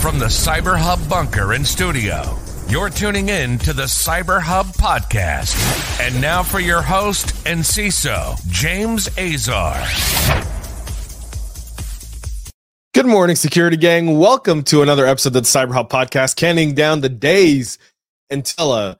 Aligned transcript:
From 0.00 0.18
the 0.18 0.26
Cyber 0.26 0.78
Hub 0.78 1.06
bunker 1.10 1.52
and 1.52 1.66
studio, 1.66 2.38
you're 2.70 2.88
tuning 2.88 3.28
in 3.28 3.58
to 3.58 3.74
the 3.74 3.82
Cyber 3.82 4.40
Hub 4.40 4.68
podcast. 4.68 5.54
And 6.00 6.18
now 6.22 6.42
for 6.42 6.58
your 6.58 6.80
host 6.80 7.36
and 7.46 7.60
CISO, 7.60 8.40
James 8.48 9.10
Azar. 9.18 9.76
Good 12.94 13.04
morning, 13.04 13.36
security 13.36 13.76
gang. 13.76 14.18
Welcome 14.18 14.62
to 14.64 14.80
another 14.80 15.04
episode 15.04 15.36
of 15.36 15.42
the 15.42 15.48
Cyber 15.48 15.74
Hub 15.74 15.90
podcast, 15.90 16.34
counting 16.34 16.74
down 16.74 17.02
the 17.02 17.10
days 17.10 17.76
until 18.30 18.72
a 18.72 18.98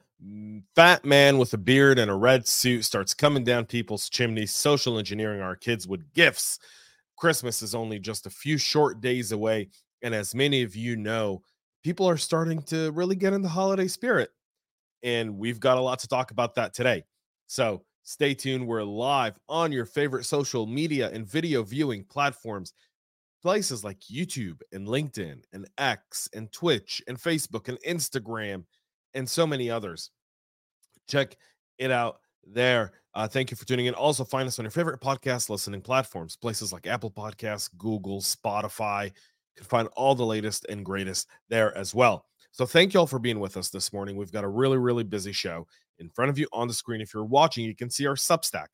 fat 0.75 1.03
man 1.03 1.39
with 1.39 1.51
a 1.55 1.57
beard 1.57 1.97
and 1.97 2.11
a 2.11 2.15
red 2.15 2.47
suit 2.47 2.85
starts 2.85 3.15
coming 3.15 3.43
down 3.43 3.65
people's 3.65 4.07
chimneys, 4.07 4.53
social 4.53 4.99
engineering 4.99 5.41
our 5.41 5.55
kids 5.55 5.87
with 5.87 6.13
gifts. 6.13 6.59
Christmas 7.17 7.63
is 7.63 7.73
only 7.73 7.97
just 7.97 8.27
a 8.27 8.29
few 8.29 8.59
short 8.59 9.01
days 9.01 9.31
away. 9.31 9.69
And 10.01 10.13
as 10.13 10.33
many 10.33 10.63
of 10.63 10.75
you 10.75 10.95
know, 10.95 11.41
people 11.83 12.07
are 12.07 12.17
starting 12.17 12.61
to 12.63 12.91
really 12.91 13.15
get 13.15 13.33
in 13.33 13.41
the 13.41 13.49
holiday 13.49 13.87
spirit. 13.87 14.29
And 15.03 15.37
we've 15.37 15.59
got 15.59 15.77
a 15.77 15.81
lot 15.81 15.99
to 15.99 16.07
talk 16.07 16.31
about 16.31 16.55
that 16.55 16.73
today. 16.73 17.03
So 17.47 17.83
stay 18.03 18.33
tuned. 18.33 18.67
We're 18.67 18.83
live 18.83 19.37
on 19.49 19.71
your 19.71 19.85
favorite 19.85 20.25
social 20.25 20.65
media 20.65 21.09
and 21.11 21.27
video 21.27 21.63
viewing 21.63 22.03
platforms, 22.03 22.73
places 23.41 23.83
like 23.83 23.99
YouTube 24.01 24.61
and 24.71 24.87
LinkedIn 24.87 25.41
and 25.53 25.67
X 25.77 26.29
and 26.33 26.51
Twitch 26.51 27.01
and 27.07 27.17
Facebook 27.17 27.67
and 27.67 27.79
Instagram 27.81 28.63
and 29.13 29.27
so 29.27 29.47
many 29.47 29.69
others. 29.69 30.11
Check 31.09 31.35
it 31.77 31.91
out 31.91 32.19
there. 32.45 32.91
Uh, 33.13 33.27
thank 33.27 33.51
you 33.51 33.57
for 33.57 33.65
tuning 33.65 33.87
in. 33.87 33.93
Also, 33.93 34.23
find 34.23 34.47
us 34.47 34.57
on 34.57 34.63
your 34.63 34.71
favorite 34.71 35.01
podcast 35.01 35.49
listening 35.49 35.81
platforms, 35.81 36.35
places 36.35 36.71
like 36.71 36.87
Apple 36.87 37.11
Podcasts, 37.11 37.69
Google, 37.77 38.21
Spotify. 38.21 39.11
Can 39.57 39.65
find 39.65 39.89
all 39.95 40.15
the 40.15 40.25
latest 40.25 40.65
and 40.69 40.85
greatest 40.85 41.27
there 41.49 41.75
as 41.77 41.93
well. 41.93 42.25
So, 42.51 42.65
thank 42.65 42.93
you 42.93 42.99
all 42.99 43.07
for 43.07 43.19
being 43.19 43.39
with 43.39 43.57
us 43.57 43.69
this 43.69 43.93
morning. 43.93 44.17
We've 44.17 44.31
got 44.31 44.43
a 44.43 44.49
really, 44.49 44.77
really 44.77 45.03
busy 45.03 45.31
show 45.31 45.67
in 45.99 46.09
front 46.09 46.29
of 46.29 46.37
you 46.37 46.47
on 46.51 46.67
the 46.67 46.73
screen. 46.73 47.01
If 47.01 47.13
you're 47.13 47.23
watching, 47.23 47.63
you 47.63 47.75
can 47.75 47.89
see 47.89 48.07
our 48.07 48.15
Substack. 48.15 48.67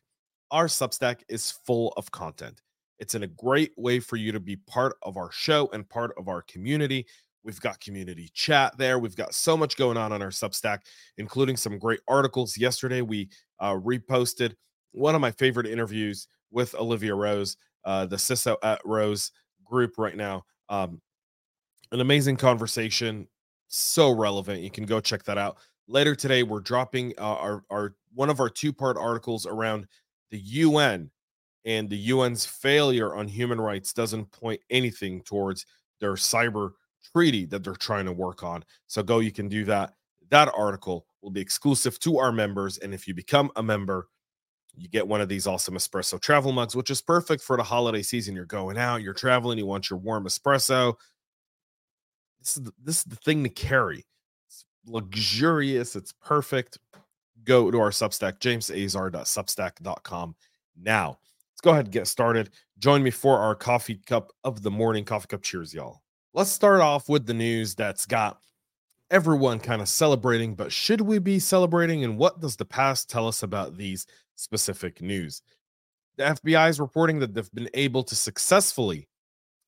Our 0.52 0.68
Substack 0.68 1.22
is 1.30 1.52
full 1.66 1.94
of 1.98 2.10
content. 2.12 2.62
It's 3.00 3.16
in 3.16 3.24
a 3.24 3.28
great 3.28 3.72
way 3.78 4.00
for 4.00 4.16
you 4.16 4.32
to 4.32 4.40
be 4.40 4.56
part 4.56 4.96
of 5.04 5.18
our 5.18 5.32
show 5.32 5.70
and 5.74 5.88
part 5.88 6.14
of 6.18 6.28
our 6.28 6.42
community. 6.44 7.06
We've 7.44 7.62
got 7.62 7.80
community 7.80 8.30
chat 8.34 8.78
there. 8.78 9.00
We've 9.00 9.16
got 9.16 9.34
so 9.34 9.56
much 9.56 9.78
going 9.78 9.98
on 9.98 10.12
on 10.12 10.22
our 10.22 10.30
Substack, 10.30 10.80
including 11.18 11.58
some 11.58 11.78
great 11.78 12.00
articles. 12.08 12.58
Yesterday, 12.58 13.02
we 13.02 13.30
uh, 13.60 13.74
reposted 13.74 14.56
one 14.92 15.16
of 15.16 15.22
my 15.22 15.32
favorite 15.32 15.68
interviews 15.68 16.28
with 16.52 16.74
Olivia 16.76 17.14
Rose, 17.14 17.58
uh, 17.86 18.06
the 18.06 18.16
CISO 18.16 18.58
at 18.64 18.82
Rose 18.84 19.32
group 19.64 19.98
right 19.98 20.16
now. 20.16 20.44
Um, 20.70 21.02
an 21.92 22.02
amazing 22.02 22.38
conversation, 22.38 23.28
so 23.68 24.12
relevant. 24.12 24.62
You 24.62 24.72
can 24.72 24.86
go 24.86 25.00
check 25.00 25.24
that 25.24 25.38
out. 25.38 25.58
Later 25.88 26.16
today, 26.16 26.44
we're 26.44 26.60
dropping 26.60 27.14
uh, 27.18 27.36
our, 27.36 27.64
our 27.70 27.96
one 28.14 28.30
of 28.30 28.40
our 28.40 28.50
two 28.50 28.74
part 28.74 28.98
articles 28.98 29.46
around 29.46 29.88
the 30.32 30.40
UN 30.40 31.10
and 31.66 31.90
the 31.90 32.12
UN's 32.12 32.46
failure 32.46 33.16
on 33.16 33.28
human 33.28 33.60
rights 33.60 33.94
doesn't 33.94 34.32
point 34.32 34.62
anything 34.70 35.22
towards 35.22 35.66
their 36.00 36.14
cyber 36.14 36.72
treaty 37.14 37.46
that 37.46 37.64
they're 37.64 37.74
trying 37.74 38.06
to 38.06 38.14
work 38.14 38.44
on. 38.44 38.64
So 38.88 39.04
go, 39.04 39.20
you 39.20 39.32
can 39.32 39.50
do 39.50 39.66
that. 39.66 39.94
That 40.30 40.52
article 40.58 41.06
will 41.22 41.32
be 41.32 41.42
exclusive 41.42 42.00
to 42.00 42.20
our 42.20 42.32
members. 42.32 42.78
And 42.78 42.94
if 42.94 43.08
you 43.08 43.14
become 43.14 43.52
a 43.56 43.64
member, 43.64 44.08
you 44.78 44.88
get 44.88 45.08
one 45.08 45.22
of 45.22 45.30
these 45.30 45.48
awesome 45.48 45.76
espresso 45.76 46.22
travel 46.22 46.52
mugs, 46.52 46.76
which 46.76 46.92
is 46.92 47.02
perfect 47.02 47.42
for 47.42 47.58
the 47.58 47.64
holiday 47.64 48.04
season. 48.04 48.36
You're 48.36 48.46
going 48.46 48.78
out, 48.78 49.02
you're 49.02 49.14
traveling, 49.14 49.58
you 49.58 49.66
want 49.66 49.90
your 49.90 50.00
warm 50.00 50.26
espresso. 50.26 50.94
This 52.40 52.58
is 52.58 52.64
the, 52.64 52.72
this 52.84 52.98
is 52.98 53.04
the 53.06 53.16
thing 53.18 53.44
to 53.44 53.50
carry. 53.50 54.06
It's 54.48 54.66
luxurious, 54.86 55.96
it's 55.96 56.14
perfect. 56.24 56.78
Go 57.44 57.72
to 57.72 57.80
our 57.80 57.90
Substack, 57.90 58.40
jamesazar.substack.com 58.40 60.36
now. 60.80 61.18
Let's 61.52 61.62
go 61.62 61.72
ahead 61.72 61.86
and 61.86 61.94
get 61.94 62.08
started. 62.08 62.52
Join 62.78 63.02
me 63.02 63.10
for 63.10 63.40
our 63.40 63.56
coffee 63.56 63.96
cup 64.06 64.32
of 64.44 64.62
the 64.62 64.70
morning. 64.70 65.06
Coffee 65.06 65.28
cup 65.28 65.42
cheers, 65.42 65.74
y'all. 65.74 66.04
Let's 66.34 66.52
start 66.52 66.82
off 66.82 67.10
with 67.10 67.26
the 67.26 67.34
news 67.34 67.74
that's 67.74 68.06
got 68.06 68.40
everyone 69.10 69.60
kind 69.60 69.82
of 69.82 69.90
celebrating, 69.90 70.54
but 70.54 70.72
should 70.72 71.02
we 71.02 71.18
be 71.18 71.40
celebrating? 71.40 72.04
And 72.04 72.18
what 72.18 72.42
does 72.42 72.58
the 72.58 72.66
past 72.66 73.10
tell 73.10 73.28
us 73.28 73.42
about 73.42 73.76
these 73.76 74.06
specific 74.38 75.02
news? 75.02 75.42
The 76.18 76.24
FBI 76.24 76.70
is 76.70 76.80
reporting 76.80 77.20
that 77.20 77.34
they've 77.34 77.52
been 77.54 77.70
able 77.74 78.04
to 78.04 78.16
successfully 78.16 79.08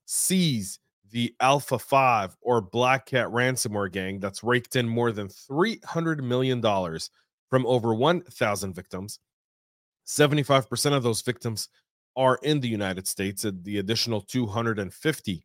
seize 0.05 0.79
the 1.11 1.33
Alpha 1.39 1.77
5 1.77 2.37
or 2.41 2.61
Black 2.61 3.05
Cat 3.05 3.27
ransomware 3.27 3.91
gang 3.91 4.19
that's 4.19 4.43
raked 4.43 4.75
in 4.75 4.87
more 4.87 5.11
than 5.11 5.27
$300 5.27 6.21
million 6.21 6.61
from 7.49 7.65
over 7.65 7.93
1,000 7.93 8.73
victims. 8.73 9.19
75% 10.07 10.93
of 10.93 11.03
those 11.03 11.21
victims 11.21 11.69
are 12.15 12.39
in 12.43 12.59
the 12.59 12.67
United 12.67 13.07
States, 13.07 13.43
and 13.43 13.63
the 13.63 13.77
additional 13.77 14.21
250 14.21 15.43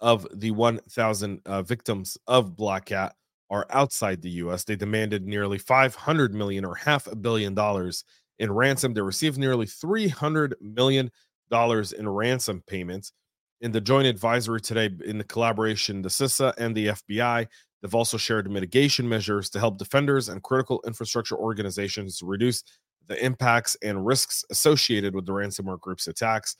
of 0.00 0.26
the 0.34 0.50
1,000 0.50 1.40
uh, 1.44 1.62
victims 1.62 2.16
of 2.26 2.56
Black 2.56 2.86
Cat 2.86 3.14
are 3.50 3.66
outside 3.70 4.22
the 4.22 4.30
U.S. 4.30 4.64
They 4.64 4.76
demanded 4.76 5.26
nearly 5.26 5.58
500 5.58 6.32
million 6.32 6.64
or 6.64 6.76
half 6.76 7.06
a 7.08 7.16
billion 7.16 7.54
dollars 7.54 8.04
in 8.40 8.50
ransom. 8.50 8.92
They 8.92 9.00
received 9.00 9.38
nearly 9.38 9.66
300 9.66 10.56
million 10.60 11.10
dollars 11.50 11.92
in 11.92 12.08
ransom 12.08 12.62
payments. 12.66 13.12
In 13.60 13.70
the 13.70 13.80
joint 13.80 14.06
advisory 14.06 14.60
today, 14.60 14.90
in 15.04 15.18
the 15.18 15.24
collaboration, 15.24 16.00
the 16.00 16.08
CISA 16.08 16.54
and 16.56 16.74
the 16.74 16.88
FBI, 16.88 17.46
they've 17.82 17.94
also 17.94 18.16
shared 18.16 18.50
mitigation 18.50 19.06
measures 19.08 19.50
to 19.50 19.58
help 19.58 19.76
defenders 19.76 20.30
and 20.30 20.42
critical 20.42 20.82
infrastructure 20.86 21.36
organizations 21.36 22.22
reduce 22.22 22.64
the 23.08 23.22
impacts 23.22 23.76
and 23.82 24.06
risks 24.06 24.44
associated 24.50 25.14
with 25.14 25.26
the 25.26 25.32
ransomware 25.32 25.80
group's 25.80 26.08
attacks. 26.08 26.56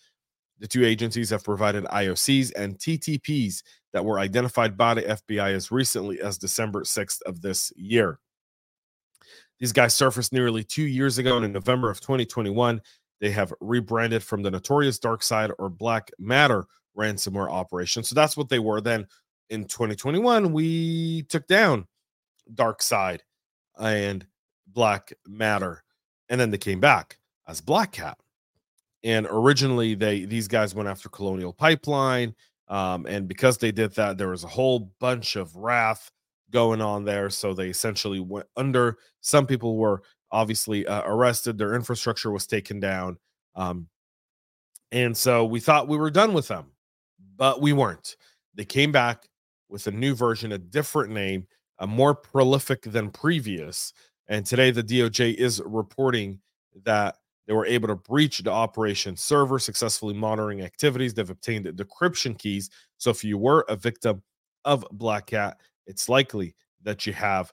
The 0.58 0.68
two 0.68 0.84
agencies 0.84 1.30
have 1.30 1.42
provided 1.42 1.84
IOCs 1.84 2.52
and 2.54 2.78
TTPs 2.78 3.62
that 3.94 4.04
were 4.04 4.18
identified 4.18 4.76
by 4.76 4.94
the 4.94 5.02
FBI 5.02 5.54
as 5.54 5.70
recently 5.70 6.20
as 6.20 6.36
December 6.36 6.82
6th 6.82 7.22
of 7.22 7.40
this 7.40 7.72
year. 7.76 8.18
These 9.60 9.72
guys 9.72 9.94
surfaced 9.94 10.32
nearly 10.32 10.64
two 10.64 10.82
years 10.82 11.18
ago, 11.18 11.36
and 11.36 11.44
in 11.44 11.52
November 11.52 11.90
of 11.90 12.00
2021, 12.00 12.80
they 13.20 13.30
have 13.30 13.52
rebranded 13.60 14.22
from 14.22 14.42
the 14.42 14.50
notorious 14.50 14.98
Dark 14.98 15.22
Side 15.22 15.52
or 15.58 15.68
Black 15.68 16.10
Matter 16.18 16.64
ransomware 16.96 17.50
operation. 17.50 18.02
So 18.02 18.14
that's 18.14 18.36
what 18.36 18.48
they 18.48 18.58
were. 18.58 18.80
Then 18.80 19.06
in 19.50 19.64
2021, 19.66 20.52
we 20.52 21.22
took 21.24 21.46
down 21.46 21.86
Dark 22.54 22.82
Side 22.82 23.22
and 23.78 24.26
Black 24.66 25.12
Matter, 25.26 25.84
and 26.28 26.40
then 26.40 26.50
they 26.50 26.58
came 26.58 26.80
back 26.80 27.18
as 27.46 27.60
Black 27.60 27.92
Cat 27.92 28.18
and 29.02 29.26
originally 29.30 29.94
they 29.94 30.24
these 30.24 30.48
guys 30.48 30.74
went 30.74 30.88
after 30.88 31.08
colonial 31.08 31.52
pipeline 31.52 32.34
um, 32.68 33.06
and 33.06 33.26
because 33.26 33.58
they 33.58 33.72
did 33.72 33.94
that 33.94 34.18
there 34.18 34.28
was 34.28 34.44
a 34.44 34.48
whole 34.48 34.90
bunch 35.00 35.36
of 35.36 35.54
wrath 35.56 36.10
going 36.50 36.80
on 36.80 37.04
there 37.04 37.30
so 37.30 37.54
they 37.54 37.68
essentially 37.68 38.20
went 38.20 38.46
under 38.56 38.98
some 39.20 39.46
people 39.46 39.76
were 39.76 40.02
obviously 40.32 40.86
uh, 40.86 41.02
arrested 41.06 41.58
their 41.58 41.74
infrastructure 41.74 42.30
was 42.30 42.46
taken 42.46 42.80
down 42.80 43.16
um, 43.56 43.88
and 44.92 45.16
so 45.16 45.44
we 45.44 45.60
thought 45.60 45.88
we 45.88 45.96
were 45.96 46.10
done 46.10 46.32
with 46.32 46.48
them 46.48 46.66
but 47.36 47.60
we 47.60 47.72
weren't 47.72 48.16
they 48.54 48.64
came 48.64 48.92
back 48.92 49.28
with 49.68 49.86
a 49.86 49.92
new 49.92 50.14
version 50.14 50.52
a 50.52 50.58
different 50.58 51.12
name 51.12 51.46
a 51.78 51.86
more 51.86 52.14
prolific 52.14 52.82
than 52.82 53.10
previous 53.10 53.92
and 54.28 54.44
today 54.44 54.70
the 54.70 54.82
doj 54.82 55.34
is 55.34 55.62
reporting 55.64 56.40
that 56.84 57.16
they 57.50 57.56
were 57.56 57.66
able 57.66 57.88
to 57.88 57.96
breach 57.96 58.38
the 58.38 58.50
operation 58.52 59.16
server, 59.16 59.58
successfully 59.58 60.14
monitoring 60.14 60.60
activities. 60.60 61.12
They've 61.12 61.28
obtained 61.28 61.66
decryption 61.66 62.38
keys. 62.38 62.70
So 62.98 63.10
if 63.10 63.24
you 63.24 63.38
were 63.38 63.64
a 63.68 63.74
victim 63.74 64.22
of 64.64 64.86
Black 64.92 65.26
Cat, 65.26 65.58
it's 65.86 66.08
likely 66.08 66.54
that 66.82 67.06
you 67.06 67.12
have 67.12 67.52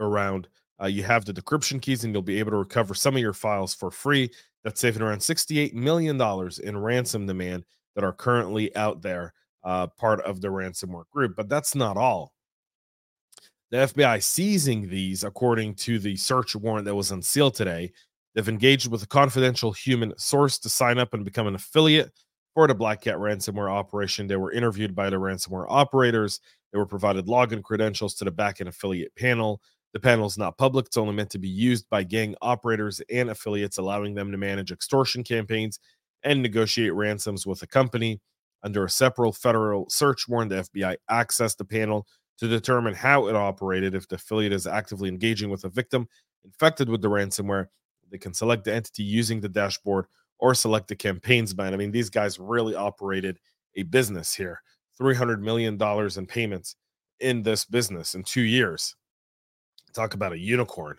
around 0.00 0.48
uh, 0.82 0.86
you 0.86 1.02
have 1.04 1.24
the 1.24 1.32
decryption 1.32 1.80
keys 1.80 2.04
and 2.04 2.12
you'll 2.12 2.22
be 2.22 2.38
able 2.38 2.50
to 2.50 2.56
recover 2.56 2.94
some 2.94 3.14
of 3.14 3.20
your 3.20 3.32
files 3.32 3.74
for 3.74 3.90
free. 3.90 4.30
That's 4.64 4.80
saving 4.80 5.02
around 5.02 5.18
$68 5.18 5.72
million 5.72 6.20
in 6.62 6.78
ransom 6.78 7.26
demand 7.26 7.64
that 7.94 8.02
are 8.02 8.12
currently 8.12 8.74
out 8.74 9.00
there, 9.00 9.32
uh, 9.62 9.86
part 9.86 10.20
of 10.22 10.40
the 10.40 10.48
ransomware 10.48 11.08
group. 11.10 11.36
But 11.36 11.48
that's 11.48 11.74
not 11.76 11.96
all. 11.96 12.32
The 13.70 13.76
FBI 13.78 14.22
seizing 14.22 14.88
these, 14.88 15.22
according 15.22 15.74
to 15.76 15.98
the 15.98 16.16
search 16.16 16.56
warrant 16.56 16.86
that 16.86 16.94
was 16.94 17.12
unsealed 17.12 17.54
today, 17.54 17.92
They've 18.34 18.48
engaged 18.48 18.90
with 18.90 19.02
a 19.02 19.06
confidential 19.06 19.72
human 19.72 20.12
source 20.18 20.58
to 20.58 20.68
sign 20.68 20.98
up 20.98 21.14
and 21.14 21.24
become 21.24 21.46
an 21.46 21.54
affiliate 21.54 22.12
for 22.52 22.66
the 22.66 22.74
Black 22.74 23.00
Cat 23.00 23.16
ransomware 23.16 23.70
operation. 23.70 24.26
They 24.26 24.36
were 24.36 24.52
interviewed 24.52 24.94
by 24.94 25.08
the 25.08 25.16
ransomware 25.16 25.66
operators. 25.68 26.40
They 26.74 26.78
were 26.80 26.86
provided 26.86 27.26
login 27.26 27.62
credentials 27.62 28.16
to 28.16 28.24
the 28.24 28.32
backend 28.32 28.66
affiliate 28.66 29.14
panel. 29.14 29.62
The 29.92 30.00
panel 30.00 30.26
is 30.26 30.36
not 30.36 30.58
public, 30.58 30.86
it's 30.86 30.96
only 30.96 31.14
meant 31.14 31.30
to 31.30 31.38
be 31.38 31.48
used 31.48 31.88
by 31.88 32.02
gang 32.02 32.34
operators 32.42 33.00
and 33.08 33.30
affiliates, 33.30 33.78
allowing 33.78 34.14
them 34.14 34.32
to 34.32 34.36
manage 34.36 34.72
extortion 34.72 35.22
campaigns 35.22 35.78
and 36.24 36.42
negotiate 36.42 36.92
ransoms 36.92 37.46
with 37.46 37.60
the 37.60 37.68
company. 37.68 38.20
Under 38.64 38.84
a 38.84 38.90
separate 38.90 39.36
federal 39.36 39.88
search 39.88 40.26
warrant, 40.26 40.50
the 40.50 40.64
FBI 40.64 40.96
accessed 41.08 41.58
the 41.58 41.64
panel 41.64 42.08
to 42.38 42.48
determine 42.48 42.94
how 42.94 43.28
it 43.28 43.36
operated. 43.36 43.94
If 43.94 44.08
the 44.08 44.16
affiliate 44.16 44.52
is 44.52 44.66
actively 44.66 45.08
engaging 45.08 45.50
with 45.50 45.62
a 45.62 45.68
victim 45.68 46.08
infected 46.44 46.88
with 46.88 47.02
the 47.02 47.08
ransomware, 47.08 47.68
they 48.10 48.18
can 48.18 48.34
select 48.34 48.64
the 48.64 48.74
entity 48.74 49.04
using 49.04 49.40
the 49.40 49.48
dashboard 49.48 50.06
or 50.40 50.54
select 50.54 50.88
the 50.88 50.96
campaigns 50.96 51.54
ban. 51.54 51.72
I 51.72 51.76
mean, 51.76 51.92
these 51.92 52.10
guys 52.10 52.40
really 52.40 52.74
operated 52.74 53.38
a 53.76 53.84
business 53.84 54.34
here. 54.34 54.60
$300 55.00 55.40
million 55.40 55.80
in 56.16 56.26
payments 56.26 56.76
in 57.20 57.42
this 57.42 57.64
business 57.64 58.14
in 58.14 58.22
two 58.22 58.42
years. 58.42 58.94
Talk 59.92 60.14
about 60.14 60.32
a 60.32 60.38
unicorn. 60.38 60.96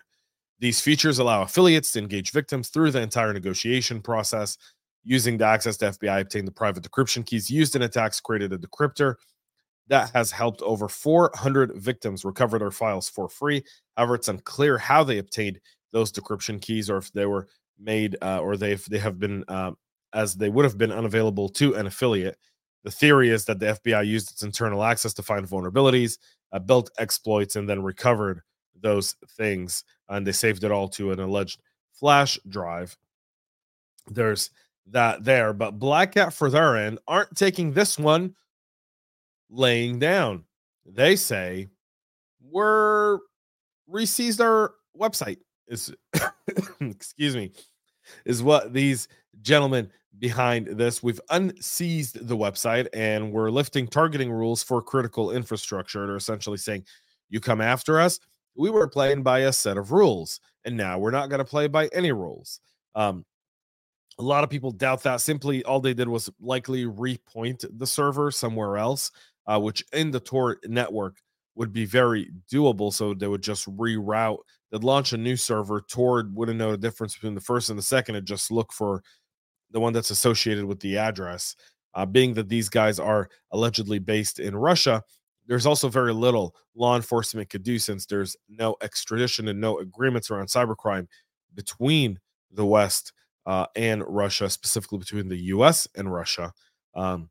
These 0.58 0.80
features 0.80 1.18
allow 1.18 1.42
affiliates 1.42 1.92
to 1.92 1.98
engage 1.98 2.32
victims 2.32 2.68
through 2.68 2.90
the 2.92 3.02
entire 3.02 3.32
negotiation 3.32 4.00
process. 4.00 4.56
Using 5.04 5.38
the 5.38 5.44
access 5.46 5.76
to 5.78 5.90
FBI, 5.90 6.22
obtained 6.22 6.48
the 6.48 6.52
private 6.52 6.82
decryption 6.82 7.24
keys 7.24 7.48
used 7.48 7.76
in 7.76 7.82
attacks, 7.82 8.20
created 8.20 8.52
a 8.52 8.58
decryptor 8.58 9.16
that 9.88 10.10
has 10.14 10.30
helped 10.30 10.62
over 10.62 10.88
400 10.88 11.72
victims 11.76 12.24
recover 12.24 12.58
their 12.58 12.70
files 12.70 13.08
for 13.08 13.28
free. 13.28 13.62
However, 13.96 14.16
it's 14.16 14.28
unclear 14.28 14.78
how 14.78 15.04
they 15.04 15.18
obtained 15.18 15.60
those 15.92 16.10
decryption 16.10 16.60
keys 16.60 16.90
or 16.90 16.96
if 16.96 17.12
they 17.12 17.26
were 17.26 17.46
made 17.78 18.16
uh, 18.22 18.40
or 18.40 18.56
they 18.56 18.74
they 18.74 18.98
have 18.98 19.18
been 19.18 19.44
uh, 19.48 19.72
as 20.12 20.34
they 20.34 20.48
would 20.48 20.64
have 20.64 20.78
been 20.78 20.92
unavailable 20.92 21.48
to 21.50 21.74
an 21.74 21.86
affiliate. 21.86 22.38
The 22.86 22.92
theory 22.92 23.30
is 23.30 23.44
that 23.46 23.58
the 23.58 23.76
FBI 23.84 24.06
used 24.06 24.30
its 24.30 24.44
internal 24.44 24.84
access 24.84 25.12
to 25.14 25.22
find 25.24 25.44
vulnerabilities, 25.44 26.18
uh, 26.52 26.60
built 26.60 26.88
exploits, 27.00 27.56
and 27.56 27.68
then 27.68 27.82
recovered 27.82 28.42
those 28.80 29.16
things. 29.30 29.82
And 30.08 30.24
they 30.24 30.30
saved 30.30 30.62
it 30.62 30.70
all 30.70 30.88
to 30.90 31.10
an 31.10 31.18
alleged 31.18 31.60
flash 31.90 32.38
drive. 32.48 32.96
There's 34.06 34.50
that 34.86 35.24
there, 35.24 35.52
but 35.52 35.80
Black 35.80 36.12
Cat 36.12 36.32
for 36.32 36.48
their 36.48 36.76
end 36.76 37.00
aren't 37.08 37.36
taking 37.36 37.72
this 37.72 37.98
one 37.98 38.36
laying 39.50 39.98
down. 39.98 40.44
They 40.84 41.16
say 41.16 41.66
we're 42.40 43.18
we 43.88 44.06
seized 44.06 44.40
our 44.40 44.74
website. 44.96 45.38
Is 45.66 45.92
excuse 46.80 47.34
me, 47.34 47.50
is 48.24 48.44
what 48.44 48.72
these 48.72 49.08
gentlemen 49.42 49.90
behind 50.18 50.66
this. 50.66 51.02
We've 51.02 51.20
unseized 51.30 52.26
the 52.26 52.36
website 52.36 52.88
and 52.94 53.32
we're 53.32 53.50
lifting 53.50 53.86
targeting 53.86 54.30
rules 54.30 54.62
for 54.62 54.80
critical 54.80 55.32
infrastructure. 55.32 56.06
They're 56.06 56.16
essentially 56.16 56.56
saying, 56.56 56.84
you 57.28 57.40
come 57.40 57.60
after 57.60 58.00
us. 58.00 58.20
We 58.54 58.70
were 58.70 58.88
playing 58.88 59.22
by 59.22 59.40
a 59.40 59.52
set 59.52 59.76
of 59.76 59.92
rules, 59.92 60.40
and 60.64 60.76
now 60.76 60.98
we're 60.98 61.10
not 61.10 61.28
going 61.28 61.40
to 61.40 61.44
play 61.44 61.66
by 61.66 61.88
any 61.92 62.12
rules. 62.12 62.60
Um, 62.94 63.26
a 64.18 64.22
lot 64.22 64.44
of 64.44 64.48
people 64.48 64.70
doubt 64.70 65.02
that. 65.02 65.20
Simply, 65.20 65.62
all 65.64 65.80
they 65.80 65.92
did 65.92 66.08
was 66.08 66.30
likely 66.40 66.86
repoint 66.86 67.66
the 67.78 67.86
server 67.86 68.30
somewhere 68.30 68.78
else, 68.78 69.10
uh, 69.46 69.60
which 69.60 69.84
in 69.92 70.10
the 70.10 70.20
Tor 70.20 70.58
network 70.64 71.18
would 71.54 71.72
be 71.72 71.84
very 71.84 72.30
doable. 72.50 72.90
So 72.92 73.12
they 73.12 73.28
would 73.28 73.42
just 73.42 73.66
reroute. 73.76 74.38
They'd 74.70 74.84
launch 74.84 75.12
a 75.12 75.18
new 75.18 75.36
server. 75.36 75.82
Tor 75.82 76.24
wouldn't 76.32 76.58
know 76.58 76.70
the 76.70 76.78
difference 76.78 77.14
between 77.14 77.34
the 77.34 77.40
first 77.42 77.68
and 77.68 77.78
the 77.78 77.82
second, 77.82 78.14
and 78.14 78.26
just 78.26 78.50
look 78.50 78.72
for 78.72 79.02
the 79.70 79.80
one 79.80 79.92
that's 79.92 80.10
associated 80.10 80.64
with 80.64 80.80
the 80.80 80.96
address. 80.96 81.56
Uh, 81.94 82.04
being 82.04 82.34
that 82.34 82.48
these 82.48 82.68
guys 82.68 82.98
are 83.00 83.28
allegedly 83.52 83.98
based 83.98 84.38
in 84.38 84.54
Russia, 84.54 85.02
there's 85.46 85.66
also 85.66 85.88
very 85.88 86.12
little 86.12 86.54
law 86.74 86.96
enforcement 86.96 87.48
could 87.48 87.62
do 87.62 87.78
since 87.78 88.04
there's 88.04 88.36
no 88.48 88.76
extradition 88.82 89.48
and 89.48 89.60
no 89.60 89.78
agreements 89.78 90.30
around 90.30 90.46
cybercrime 90.46 91.06
between 91.54 92.18
the 92.52 92.66
West 92.66 93.12
uh, 93.46 93.66
and 93.76 94.02
Russia, 94.06 94.50
specifically 94.50 94.98
between 94.98 95.28
the 95.28 95.36
U.S. 95.36 95.88
and 95.94 96.12
Russia. 96.12 96.52
Um, 96.94 97.30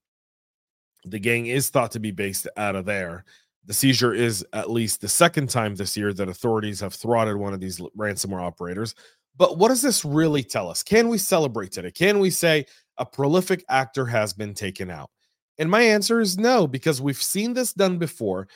the 1.03 1.19
gang 1.19 1.47
is 1.47 1.69
thought 1.69 1.91
to 1.91 1.99
be 1.99 2.11
based 2.11 2.47
out 2.57 2.75
of 2.75 2.85
there. 2.85 3.25
The 3.65 3.73
seizure 3.73 4.13
is 4.13 4.45
at 4.53 4.71
least 4.71 5.01
the 5.01 5.07
second 5.07 5.49
time 5.49 5.75
this 5.75 5.97
year 5.97 6.13
that 6.13 6.29
authorities 6.29 6.79
have 6.79 6.93
throttled 6.93 7.37
one 7.37 7.53
of 7.53 7.59
these 7.59 7.79
ransomware 7.97 8.41
operators. 8.41 8.95
But 9.37 9.57
what 9.57 9.69
does 9.69 9.81
this 9.81 10.05
really 10.05 10.43
tell 10.43 10.69
us? 10.69 10.83
Can 10.83 11.09
we 11.09 11.17
celebrate 11.17 11.71
today? 11.71 11.91
Can 11.91 12.19
we 12.19 12.29
say 12.29 12.65
a 12.97 13.05
prolific 13.05 13.65
actor 13.69 14.05
has 14.05 14.33
been 14.33 14.53
taken 14.53 14.89
out? 14.89 15.09
And 15.57 15.69
my 15.69 15.81
answer 15.81 16.19
is 16.21 16.37
no, 16.37 16.67
because 16.67 17.01
we've 17.01 17.21
seen 17.21 17.53
this 17.53 17.73
done 17.73 17.97
before. 17.97 18.47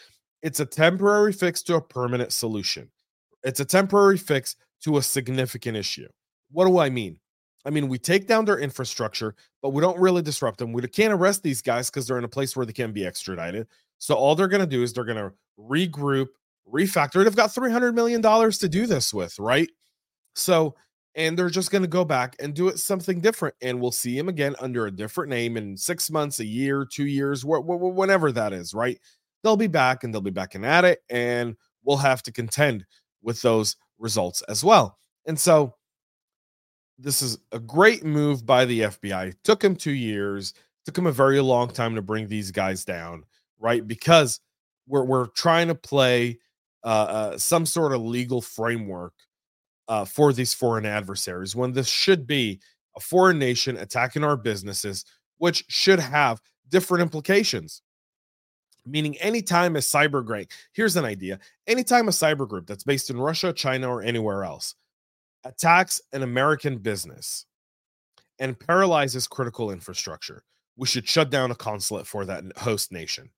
It's 0.41 0.59
a 0.59 0.65
temporary 0.65 1.33
fix 1.33 1.61
to 1.63 1.75
a 1.75 1.81
permanent 1.81 2.31
solution, 2.31 2.89
it's 3.43 3.59
a 3.59 3.65
temporary 3.65 4.17
fix 4.17 4.55
to 4.83 4.97
a 4.97 5.01
significant 5.01 5.75
issue. 5.75 6.07
What 6.51 6.65
do 6.65 6.79
I 6.79 6.89
mean? 6.89 7.19
I 7.65 7.69
mean, 7.69 7.89
we 7.89 7.99
take 7.99 8.25
down 8.25 8.45
their 8.45 8.59
infrastructure, 8.59 9.35
but 9.61 9.71
we 9.71 9.81
don't 9.81 9.99
really 9.99 10.21
disrupt 10.21 10.59
them. 10.59 10.71
We 10.71 10.81
can't 10.87 11.13
arrest 11.13 11.43
these 11.43 11.61
guys 11.61 11.89
because 11.89 12.07
they're 12.07 12.17
in 12.17 12.23
a 12.23 12.29
place 12.29 12.55
where 12.55 12.65
they 12.65 12.71
can 12.71 12.93
be 12.93 13.05
extradited. 13.05 13.67
So 13.97 14.15
all 14.15 14.33
they're 14.33 14.47
going 14.47 14.61
to 14.61 14.67
do 14.67 14.81
is 14.81 14.93
they're 14.93 15.03
going 15.03 15.17
to 15.17 15.33
regroup, 15.59 16.27
refactor. 16.73 17.23
They've 17.23 17.35
got 17.35 17.49
$300 17.49 17.93
million 17.93 18.21
to 18.21 18.69
do 18.69 18.85
this 18.85 19.13
with, 19.13 19.37
right? 19.39 19.69
So, 20.39 20.75
and 21.15 21.37
they're 21.37 21.49
just 21.49 21.71
going 21.71 21.81
to 21.81 21.87
go 21.87 22.05
back 22.05 22.35
and 22.39 22.53
do 22.53 22.67
it 22.67 22.79
something 22.79 23.19
different. 23.19 23.55
And 23.61 23.79
we'll 23.79 23.91
see 23.91 24.17
him 24.17 24.29
again 24.29 24.55
under 24.59 24.85
a 24.85 24.91
different 24.91 25.29
name 25.29 25.57
in 25.57 25.75
six 25.75 26.09
months, 26.09 26.39
a 26.39 26.45
year, 26.45 26.85
two 26.85 27.05
years, 27.05 27.41
wh- 27.41 27.65
wh- 27.65 28.33
that 28.33 28.53
is, 28.53 28.73
right? 28.73 28.99
They'll 29.43 29.57
be 29.57 29.67
back 29.67 30.03
and 30.03 30.13
they'll 30.13 30.21
be 30.21 30.31
back 30.31 30.55
and 30.55 30.65
at 30.65 30.85
it. 30.85 30.99
And 31.09 31.55
we'll 31.83 31.97
have 31.97 32.23
to 32.23 32.31
contend 32.31 32.85
with 33.21 33.41
those 33.41 33.75
results 33.97 34.41
as 34.43 34.63
well. 34.63 34.97
And 35.25 35.39
so, 35.39 35.75
this 36.99 37.21
is 37.21 37.37
a 37.53 37.59
great 37.59 38.03
move 38.03 38.45
by 38.45 38.65
the 38.65 38.81
FBI. 38.81 39.29
It 39.29 39.37
took 39.43 39.63
him 39.63 39.75
two 39.75 39.91
years, 39.91 40.53
took 40.85 40.97
him 40.97 41.07
a 41.07 41.11
very 41.11 41.39
long 41.39 41.69
time 41.69 41.95
to 41.95 42.01
bring 42.01 42.27
these 42.27 42.51
guys 42.51 42.83
down, 42.83 43.23
right? 43.57 43.85
Because 43.87 44.41
we're 44.85 45.05
we're 45.05 45.27
trying 45.27 45.69
to 45.69 45.75
play 45.75 46.39
uh, 46.83 46.87
uh, 46.87 47.37
some 47.37 47.65
sort 47.65 47.93
of 47.93 48.01
legal 48.01 48.41
framework 48.41 49.13
uh, 49.89 50.05
for 50.05 50.31
these 50.31 50.53
foreign 50.53 50.85
adversaries 50.85 51.55
when 51.55 51.73
this 51.73 51.87
should 51.87 52.25
be 52.25 52.61
a 52.95 52.99
foreign 52.99 53.39
nation 53.39 53.75
attacking 53.77 54.23
our 54.23 54.37
businesses, 54.37 55.03
which 55.39 55.65
should 55.67 55.99
have 55.99 56.39
different 56.69 57.01
implications. 57.01 57.81
Meaning, 58.85 59.17
anytime 59.17 59.75
a 59.75 59.79
cyber 59.79 60.23
group, 60.23 60.47
here's 60.71 60.95
an 60.95 61.05
idea 61.05 61.39
anytime 61.67 62.07
a 62.07 62.11
cyber 62.11 62.47
group 62.47 62.65
that's 62.67 62.83
based 62.83 63.09
in 63.09 63.19
Russia, 63.19 63.51
China, 63.51 63.89
or 63.89 64.01
anywhere 64.01 64.43
else 64.43 64.75
attacks 65.43 66.01
an 66.13 66.23
American 66.23 66.77
business 66.77 67.45
and 68.39 68.59
paralyzes 68.59 69.27
critical 69.27 69.71
infrastructure, 69.71 70.43
we 70.75 70.87
should 70.87 71.07
shut 71.07 71.29
down 71.29 71.51
a 71.51 71.55
consulate 71.55 72.07
for 72.07 72.25
that 72.25 72.43
host 72.57 72.91
nation. 72.91 73.29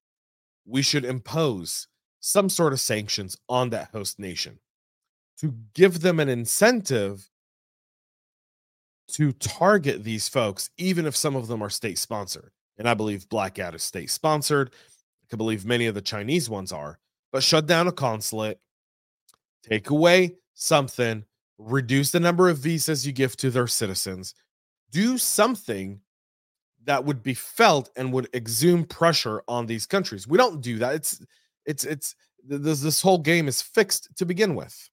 We 0.66 0.82
should 0.82 1.06
impose 1.06 1.88
some 2.20 2.50
sort 2.50 2.74
of 2.74 2.80
sanctions 2.80 3.38
on 3.50 3.70
that 3.72 3.90
host 3.92 4.20
nation 4.20 4.60
to 5.42 5.54
give 5.74 6.02
them 6.02 6.20
an 6.20 6.30
incentive 6.30 7.28
to 9.10 9.32
target 9.34 10.04
these 10.04 10.30
folks, 10.30 10.70
even 10.78 11.06
if 11.06 11.16
some 11.16 11.36
of 11.36 11.48
them 11.48 11.62
are 11.62 11.70
state 11.70 11.98
sponsored. 11.98 12.52
And 12.78 12.88
I 12.88 12.94
believe 12.94 13.28
Black 13.28 13.56
Cat 13.56 13.76
is 13.76 13.84
state 13.84 14.10
sponsored. 14.10 14.70
I 14.72 15.26
can 15.30 15.38
believe 15.38 15.66
many 15.66 15.88
of 15.88 15.96
the 15.96 16.02
Chinese 16.02 16.50
ones 16.50 16.72
are, 16.72 17.00
but 17.32 17.44
shut 17.44 17.66
down 17.66 17.88
a 17.88 17.92
consulate, 17.92 18.60
take 19.68 19.90
away 19.90 20.36
something, 20.54 21.26
reduce 21.58 22.12
the 22.12 22.20
number 22.20 22.48
of 22.48 22.60
visas 22.60 23.06
you 23.06 23.12
give 23.12 23.36
to 23.38 23.50
their 23.50 23.68
citizens, 23.68 24.36
do 24.92 25.18
something 25.18 26.00
that 26.84 27.04
would 27.04 27.22
be 27.22 27.34
felt 27.34 27.90
and 27.96 28.14
would 28.14 28.28
exude 28.34 28.90
pressure 28.90 29.44
on 29.48 29.66
these 29.66 29.86
countries. 29.86 30.28
We 30.28 30.38
don't 30.38 30.62
do 30.62 30.78
that. 30.80 30.96
It's 30.96 31.24
it's 31.66 31.84
it's 31.84 32.16
this 32.44 32.82
this 32.82 33.02
whole 33.02 33.20
game 33.20 33.48
is 33.48 33.62
fixed 33.62 34.10
to 34.18 34.26
begin 34.26 34.56
with. 34.56 34.90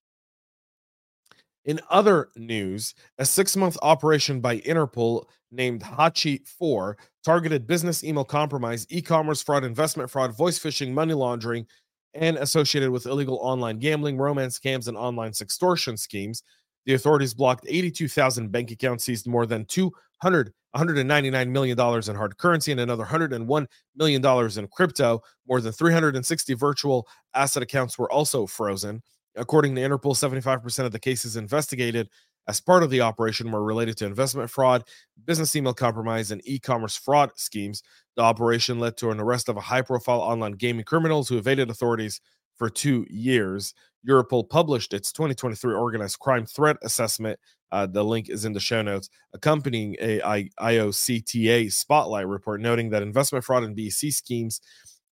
In 1.69 1.81
other 1.91 2.31
news, 2.35 2.95
a 3.19 3.27
six 3.27 3.55
month 3.55 3.77
operation 3.83 4.41
by 4.41 4.59
Interpol 4.61 5.27
named 5.53 5.83
HAECHI 5.83 6.49
4 6.49 6.97
targeted 7.23 7.67
business 7.67 8.03
email 8.03 8.25
compromise, 8.25 8.87
e 8.89 9.03
commerce 9.03 9.43
fraud, 9.43 9.65
investment 9.65 10.11
fraud, 10.11 10.35
voice 10.35 10.59
phishing, 10.59 10.93
money 10.95 11.13
laundering, 11.13 11.67
and 12.15 12.39
associated 12.39 12.91
with 12.91 13.05
illegal 13.05 13.39
online 13.43 13.79
gambling, 13.79 14.17
romance 14.17 14.59
scams, 14.59 14.89
and 14.89 14.97
online 14.97 15.33
sextortion 15.33 15.99
schemes. 15.99 16.43
The 16.87 16.95
authorities 16.95 17.35
blocked 17.35 17.67
82,000 17.69 18.51
bank 18.51 18.71
accounts, 18.71 19.05
seized 19.05 19.27
more 19.27 19.45
than 19.45 19.67
200, 19.67 20.55
199 20.71 21.53
million 21.53 21.77
dollars 21.77 22.09
in 22.09 22.17
hard 22.17 22.39
currency, 22.39 22.73
and 22.73 22.81
another 22.81 23.03
101 23.03 23.69
million 23.95 24.23
dollars 24.23 24.57
in 24.57 24.69
crypto. 24.69 25.21
More 25.47 25.61
than 25.61 25.73
360 25.73 26.55
virtual 26.55 27.07
asset 27.35 27.63
accounts 27.63 27.99
were 27.99 28.11
also 28.11 28.47
frozen. 28.47 29.03
According 29.37 29.75
to 29.75 29.81
Interpol, 29.81 30.17
75% 30.17 30.85
of 30.85 30.93
the 30.93 30.99
cases 30.99 31.37
investigated 31.37 32.09
as 32.49 32.61
part 32.61 32.83
of 32.83 32.91
the 32.91 33.03
operation 33.03 33.53
were 33.53 33.63
related 33.63 33.97
to 33.99 34.07
investment 34.07 34.51
fraud, 34.51 34.83
business 35.27 35.55
email 35.55 35.75
compromise, 35.75 36.31
and 36.31 36.41
e 36.45 36.59
commerce 36.59 36.97
fraud 36.97 37.31
schemes. 37.37 37.83
The 38.17 38.23
operation 38.23 38.81
led 38.81 38.97
to 38.97 39.11
an 39.11 39.21
arrest 39.21 39.49
of 39.49 39.57
a 39.57 39.61
high 39.61 39.83
profile 39.83 40.21
online 40.21 40.53
gaming 40.53 40.85
criminals 40.85 41.29
who 41.29 41.37
evaded 41.37 41.71
authorities 41.71 42.21
for 42.57 42.71
two 42.71 43.07
years. 43.09 43.75
Europol 44.09 44.49
published 44.49 44.95
its 44.95 45.13
2023 45.13 45.75
organized 45.75 46.19
crime 46.19 46.47
threat 46.47 46.77
assessment. 46.83 47.39
Uh, 47.71 47.87
the 47.87 48.03
link 48.03 48.31
is 48.31 48.47
in 48.47 48.55
the 48.55 48.61
show 48.61 48.81
notes, 48.81 49.11
accompanying 49.35 49.95
a 50.01 50.23
I- 50.23 50.51
IOCTA 50.59 51.71
spotlight 51.71 52.27
report, 52.27 52.63
noting 52.63 52.89
that 52.91 53.03
investment 53.03 53.45
fraud 53.45 53.65
and 53.65 53.77
BEC 53.77 54.11
schemes 54.11 54.61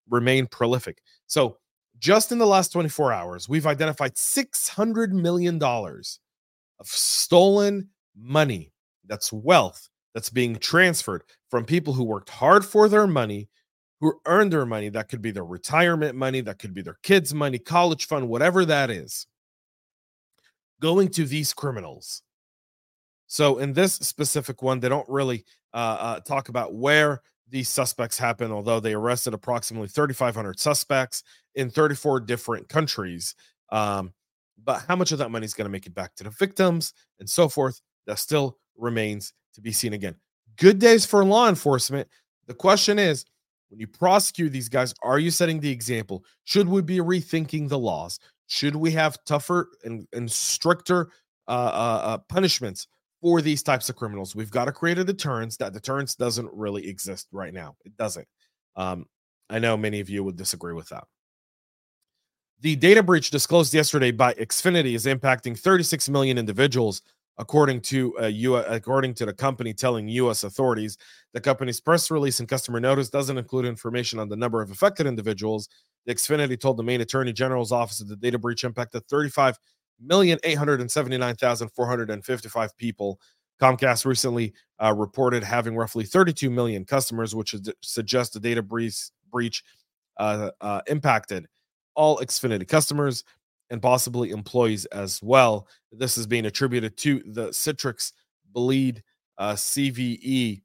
remain 0.09 0.47
prolific. 0.47 1.03
So, 1.27 1.59
just 1.99 2.33
in 2.33 2.38
the 2.38 2.47
last 2.47 2.73
24 2.73 3.12
hours, 3.12 3.49
we've 3.49 3.67
identified 3.67 4.15
$600 4.15 5.11
million 5.11 5.62
of 5.62 6.87
stolen 6.87 7.88
money. 8.17 8.73
That's 9.07 9.33
wealth 9.33 9.88
that's 10.15 10.31
being 10.31 10.57
transferred 10.57 11.23
from 11.50 11.65
people 11.65 11.93
who 11.93 12.05
worked 12.05 12.31
hard 12.31 12.65
for 12.65 12.88
their 12.88 13.07
money, 13.07 13.49
who 14.00 14.15
earned 14.26 14.53
their 14.53 14.67
money. 14.67 14.88
That 14.88 15.09
could 15.09 15.23
be 15.23 15.31
their 15.31 15.45
retirement 15.45 16.17
money, 16.17 16.41
that 16.41 16.59
could 16.59 16.75
be 16.75 16.83
their 16.83 16.99
kids' 17.03 17.33
money, 17.33 17.59
college 17.59 18.07
fund, 18.07 18.29
whatever 18.29 18.65
that 18.65 18.91
is, 18.91 19.26
going 20.81 21.09
to 21.11 21.25
these 21.25 21.53
criminals. 21.53 22.23
So, 23.26 23.59
in 23.59 23.73
this 23.73 23.95
specific 23.95 24.62
one, 24.62 24.81
they 24.81 24.88
don't 24.88 25.09
really 25.09 25.45
uh, 25.75 25.97
uh, 26.00 26.21
talk 26.21 26.49
about 26.49 26.75
where 26.75 27.23
these 27.49 27.69
suspects 27.69 28.19
happen, 28.19 28.50
although 28.50 28.81
they 28.81 28.95
arrested 28.95 29.35
approximately 29.35 29.88
3,500 29.88 30.59
suspects 30.59 31.23
in 31.57 31.71
34 31.71 32.21
different 32.21 32.69
countries. 32.69 33.35
Um, 33.73 34.13
but 34.63 34.85
how 34.87 34.97
much 34.97 35.13
of 35.13 35.19
that 35.19 35.31
money 35.31 35.45
is 35.45 35.55
going 35.55 35.67
to 35.67 35.71
make 35.71 35.87
it 35.87 35.95
back 35.95 36.15
to 36.17 36.25
the 36.25 36.31
victims 36.31 36.93
and 37.19 37.29
so 37.29 37.49
forth? 37.49 37.81
That 38.07 38.19
still 38.19 38.59
remains 38.77 39.33
to 39.55 39.61
be 39.61 39.73
seen 39.73 39.93
again. 39.93 40.15
Good 40.57 40.79
days 40.79 41.05
for 41.05 41.25
law 41.25 41.49
enforcement. 41.49 42.09
The 42.47 42.55
question 42.55 42.99
is 42.99 43.25
when 43.69 43.81
you 43.81 43.87
prosecute 43.87 44.53
these 44.53 44.69
guys, 44.69 44.95
are 45.03 45.19
you 45.19 45.31
setting 45.31 45.61
the 45.61 45.71
example? 45.71 46.25
Should 46.45 46.69
we 46.69 46.83
be 46.83 46.99
rethinking 46.99 47.69
the 47.69 47.79
laws? 47.79 48.21
Should 48.47 48.77
we 48.77 48.93
have 48.93 49.19
tougher 49.25 49.69
and, 49.85 50.07
and 50.13 50.31
stricter 50.31 51.11
uh, 51.49 51.51
uh, 51.51 52.01
uh, 52.05 52.19
punishments 52.29 52.87
for 53.21 53.43
these 53.43 53.63
types 53.63 53.89
of 53.89 53.97
criminals? 53.97 54.37
We've 54.37 54.51
got 54.51 54.67
to 54.67 54.73
create 54.73 54.99
a 54.99 55.05
deterrence. 55.05 55.57
That 55.57 55.73
deterrence 55.73 56.15
doesn't 56.15 56.49
really 56.53 56.87
exist 56.89 57.27
right 57.33 57.53
now. 57.53 57.77
It 57.85 57.97
doesn't. 57.97 58.29
Um, 58.77 59.07
I 59.51 59.59
know 59.59 59.77
many 59.77 60.01
of 60.01 60.09
you 60.09 60.23
would 60.23 60.37
disagree 60.37 60.75
with 60.75 60.89
that. 60.91 61.05
The 62.61 62.75
data 62.77 63.03
breach 63.03 63.31
disclosed 63.31 63.75
yesterday 63.75 64.11
by 64.11 64.33
Xfinity 64.35 64.95
is 64.95 65.05
impacting 65.05 65.59
36 65.59 66.09
million 66.09 66.39
individuals, 66.39 67.03
according 67.37 67.83
to 67.83 68.15
U- 68.31 68.57
according 68.57 69.13
to 69.15 69.27
the 69.27 69.35
company 69.35 69.75
telling 69.75 70.09
U.S. 70.09 70.43
authorities. 70.43 70.97
The 71.35 71.41
company's 71.41 71.81
press 71.81 72.11
release 72.11 72.41
and 72.41 72.49
customer 72.49 72.81
notice 72.81 73.11
doesn't 73.11 73.37
include 73.37 73.67
information 73.67 74.19
on 74.19 74.31
the 74.31 74.37
number 74.37 74.63
of 74.63 74.71
affected 74.71 75.07
individuals. 75.07 75.69
The 76.07 76.15
Xfinity 76.15 76.59
told 76.59 76.79
the 76.79 76.83
Maine 76.83 77.03
Attorney 77.03 77.35
General's 77.35 77.73
office 77.73 77.99
that 77.99 78.09
the 78.09 78.17
data 78.17 78.39
breach 78.39 78.65
impacted 78.65 79.07
35 79.07 79.59
million 80.01 80.39
eight 80.45 80.57
hundred 80.59 80.81
and 80.81 80.91
seventy 80.91 81.19
nine 81.19 81.37
thousand 81.37 81.69
four 81.71 81.87
hundred 81.87 82.11
and 82.11 82.25
fifty 82.25 82.49
five 82.49 82.75
people. 82.79 83.21
Comcast 83.61 84.05
recently 84.07 84.55
uh, 84.83 84.93
reported 84.95 85.43
having 85.43 85.75
roughly 85.77 86.05
32 86.05 86.51
million 86.51 86.85
customers, 86.85 87.35
which 87.35 87.55
suggests 87.83 88.35
the 88.35 88.41
data 88.41 88.63
breach 88.63 89.11
breach 89.31 89.63
uh, 90.19 90.51
uh, 90.61 90.81
impacted 90.87 91.47
all 91.97 92.19
Xfinity 92.19 92.69
customers 92.69 93.25
and 93.71 93.83
possibly 93.83 94.31
employees 94.31 94.85
as 94.87 95.21
well. 95.23 95.67
This 95.91 96.17
is 96.17 96.26
being 96.26 96.47
attributed 96.47 96.97
to 96.99 97.23
the 97.26 97.49
Citrix 97.49 98.12
bleed 98.53 99.03
uh, 99.38 99.55
CVE 99.55 100.62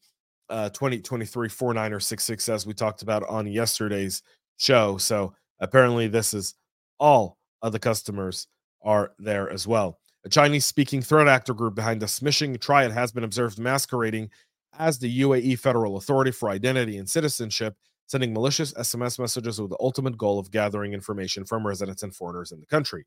uh, 0.50 0.70
2023 0.70 1.50
4966, 1.50 2.50
as 2.50 2.68
we 2.68 2.74
talked 2.74 3.02
about 3.02 3.24
on 3.28 3.48
yesterday's 3.48 4.22
show. 4.58 4.98
So 4.98 5.34
apparently, 5.60 6.08
this 6.08 6.34
is 6.34 6.56
all 7.00 7.38
of 7.62 7.72
the 7.72 7.80
customers 7.80 8.48
are 8.84 9.14
there 9.18 9.50
as 9.50 9.68
well. 9.68 10.00
A 10.24 10.30
Chinese 10.30 10.66
speaking 10.66 11.02
threat 11.02 11.28
actor 11.28 11.54
group 11.54 11.74
behind 11.74 12.02
the 12.02 12.06
smishing 12.06 12.60
triad 12.60 12.92
has 12.92 13.12
been 13.12 13.24
observed 13.24 13.58
masquerading 13.58 14.30
as 14.78 15.00
the 15.00 15.22
UAE 15.22 15.58
Federal 15.60 15.98
Authority 15.98 16.32
for 16.32 16.50
Identity 16.50 16.98
and 16.98 17.10
Citizenship 17.10 17.76
sending 18.12 18.34
malicious 18.34 18.74
SMS 18.74 19.18
messages 19.18 19.62
with 19.62 19.70
the 19.70 19.78
ultimate 19.80 20.18
goal 20.18 20.38
of 20.38 20.52
gathering 20.52 20.92
information 20.92 21.46
from 21.46 21.66
residents 21.66 22.04
and 22.04 22.14
foreigners 22.14 22.52
in 22.52 22.60
the 22.60 22.66
country. 22.66 23.06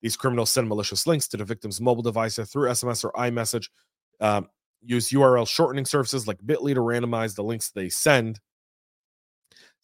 These 0.00 0.16
criminals 0.16 0.48
send 0.48 0.66
malicious 0.66 1.06
links 1.06 1.28
to 1.28 1.36
the 1.36 1.44
victim's 1.44 1.78
mobile 1.78 2.02
device 2.02 2.36
through 2.36 2.70
SMS 2.70 3.04
or 3.04 3.12
iMessage, 3.12 3.68
um, 4.18 4.48
use 4.80 5.10
URL 5.10 5.46
shortening 5.46 5.84
services 5.84 6.26
like 6.26 6.38
Bitly 6.38 6.72
to 6.72 6.80
randomize 6.80 7.34
the 7.34 7.44
links 7.44 7.70
they 7.70 7.90
send. 7.90 8.40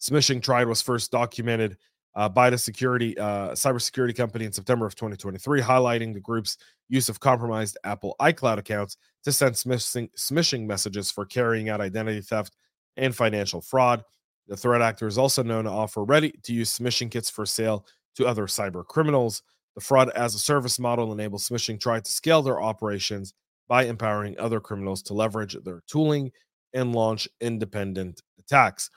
Smishing 0.01 0.41
Triad 0.41 0.67
was 0.67 0.81
first 0.81 1.11
documented 1.11 1.77
uh, 2.15 2.27
by 2.27 2.49
the 2.49 2.57
security 2.57 3.15
uh, 3.19 3.51
cybersecurity 3.51 4.15
company 4.15 4.45
in 4.45 4.51
September 4.51 4.87
of 4.87 4.95
2023, 4.95 5.61
highlighting 5.61 6.15
the 6.15 6.19
group's 6.19 6.57
use 6.89 7.09
of 7.09 7.19
compromised 7.19 7.77
Apple 7.83 8.15
iCloud 8.19 8.57
accounts 8.57 8.97
to 9.23 9.31
send 9.31 9.53
smishing, 9.53 10.09
smishing 10.17 10.65
messages 10.65 11.11
for 11.11 11.25
carrying 11.25 11.69
out 11.69 11.79
identity 11.79 12.21
theft 12.21 12.55
and 12.97 13.15
financial 13.15 13.61
fraud. 13.61 14.03
The 14.47 14.57
threat 14.57 14.81
actor 14.81 15.07
is 15.07 15.17
also 15.17 15.43
known 15.43 15.65
to 15.65 15.71
offer 15.71 16.03
ready 16.03 16.33
to 16.43 16.53
use 16.53 16.77
smishing 16.77 17.09
kits 17.09 17.29
for 17.29 17.45
sale 17.45 17.85
to 18.15 18.25
other 18.25 18.47
cyber 18.47 18.85
criminals. 18.85 19.41
The 19.75 19.81
fraud 19.81 20.09
as 20.11 20.35
a 20.35 20.39
service 20.39 20.79
model 20.79 21.11
enables 21.11 21.47
Smishing 21.47 21.79
Triad 21.79 22.05
to 22.05 22.11
scale 22.11 22.41
their 22.41 22.61
operations 22.61 23.33
by 23.67 23.85
empowering 23.85 24.37
other 24.37 24.59
criminals 24.59 25.01
to 25.03 25.13
leverage 25.13 25.57
their 25.63 25.81
tooling 25.87 26.31
and 26.73 26.93
launch 26.93 27.27
independent 27.41 28.21
attacks. 28.39 28.89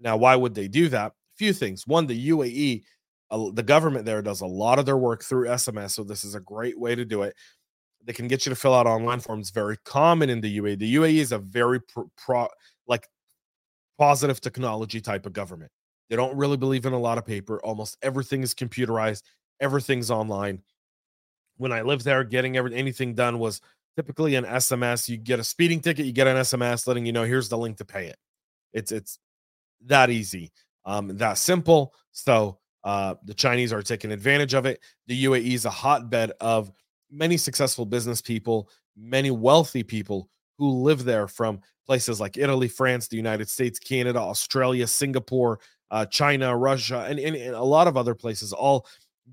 Now, 0.00 0.16
why 0.16 0.36
would 0.36 0.54
they 0.54 0.68
do 0.68 0.88
that? 0.88 1.12
A 1.12 1.36
few 1.36 1.52
things. 1.52 1.86
One, 1.86 2.06
the 2.06 2.30
UAE, 2.30 2.82
uh, 3.30 3.50
the 3.52 3.62
government 3.62 4.04
there 4.04 4.22
does 4.22 4.40
a 4.40 4.46
lot 4.46 4.78
of 4.78 4.86
their 4.86 4.96
work 4.96 5.22
through 5.22 5.48
SMS, 5.48 5.90
so 5.90 6.04
this 6.04 6.24
is 6.24 6.34
a 6.34 6.40
great 6.40 6.78
way 6.78 6.94
to 6.94 7.04
do 7.04 7.22
it. 7.22 7.34
They 8.04 8.12
can 8.12 8.26
get 8.26 8.44
you 8.44 8.50
to 8.50 8.56
fill 8.56 8.74
out 8.74 8.86
online 8.86 9.20
forms. 9.20 9.50
Very 9.50 9.76
common 9.84 10.28
in 10.28 10.40
the 10.40 10.58
UAE. 10.58 10.78
The 10.78 10.94
UAE 10.96 11.18
is 11.18 11.32
a 11.32 11.38
very 11.38 11.80
pro, 11.80 12.10
pro 12.16 12.48
positive 13.98 14.40
technology 14.40 15.00
type 15.00 15.26
of 15.26 15.32
government. 15.32 15.70
They 16.10 16.16
don't 16.16 16.36
really 16.36 16.56
believe 16.56 16.86
in 16.86 16.92
a 16.92 16.98
lot 16.98 17.18
of 17.18 17.24
paper. 17.24 17.60
Almost 17.62 17.96
everything 18.02 18.42
is 18.42 18.54
computerized, 18.54 19.22
everything's 19.60 20.10
online. 20.10 20.62
When 21.56 21.72
I 21.72 21.82
lived 21.82 22.04
there, 22.04 22.24
getting 22.24 22.56
every, 22.56 22.74
anything 22.74 23.14
done 23.14 23.38
was 23.38 23.60
typically 23.96 24.34
an 24.34 24.44
SMS. 24.44 25.08
You 25.08 25.16
get 25.16 25.38
a 25.38 25.44
speeding 25.44 25.80
ticket, 25.80 26.06
you 26.06 26.12
get 26.12 26.26
an 26.26 26.36
SMS 26.36 26.86
letting 26.86 27.06
you 27.06 27.12
know 27.12 27.24
here's 27.24 27.48
the 27.48 27.58
link 27.58 27.76
to 27.78 27.84
pay 27.84 28.06
it. 28.06 28.16
It's 28.72 28.92
it's 28.92 29.18
that 29.86 30.10
easy, 30.10 30.52
um, 30.84 31.16
that 31.18 31.38
simple. 31.38 31.94
So 32.12 32.58
uh, 32.84 33.14
the 33.24 33.34
Chinese 33.34 33.72
are 33.72 33.82
taking 33.82 34.12
advantage 34.12 34.54
of 34.54 34.66
it. 34.66 34.80
The 35.06 35.24
UAE 35.24 35.54
is 35.54 35.64
a 35.64 35.70
hotbed 35.70 36.32
of 36.40 36.72
many 37.10 37.36
successful 37.36 37.84
business 37.84 38.20
people, 38.20 38.68
many 38.96 39.30
wealthy 39.30 39.82
people 39.82 40.28
who 40.62 40.70
live 40.84 41.02
there 41.02 41.26
from 41.26 41.60
places 41.86 42.20
like 42.20 42.36
Italy, 42.36 42.68
France, 42.68 43.08
the 43.08 43.16
United 43.16 43.50
States, 43.50 43.80
Canada, 43.80 44.20
Australia, 44.20 44.86
Singapore, 44.86 45.58
uh, 45.90 46.06
China, 46.06 46.56
Russia, 46.56 47.04
and, 47.08 47.18
and, 47.18 47.34
and, 47.34 47.56
a 47.56 47.62
lot 47.64 47.88
of 47.88 47.96
other 47.96 48.14
places 48.14 48.52
all 48.52 48.86